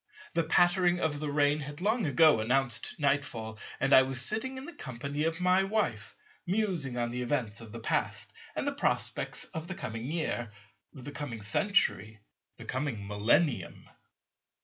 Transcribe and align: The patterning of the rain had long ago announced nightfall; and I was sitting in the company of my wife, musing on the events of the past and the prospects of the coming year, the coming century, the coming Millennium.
The 0.33 0.43
patterning 0.43 0.99
of 0.99 1.19
the 1.19 1.29
rain 1.31 1.59
had 1.59 1.79
long 1.79 2.07
ago 2.07 2.39
announced 2.39 2.95
nightfall; 2.99 3.59
and 3.79 3.93
I 3.93 4.01
was 4.01 4.19
sitting 4.19 4.57
in 4.57 4.65
the 4.65 4.73
company 4.73 5.25
of 5.25 5.39
my 5.39 5.61
wife, 5.61 6.15
musing 6.47 6.97
on 6.97 7.11
the 7.11 7.21
events 7.21 7.61
of 7.61 7.71
the 7.71 7.79
past 7.79 8.33
and 8.55 8.65
the 8.67 8.71
prospects 8.71 9.43
of 9.53 9.67
the 9.67 9.75
coming 9.75 10.05
year, 10.09 10.51
the 10.91 11.11
coming 11.11 11.43
century, 11.43 12.19
the 12.57 12.65
coming 12.65 13.05
Millennium. 13.05 13.87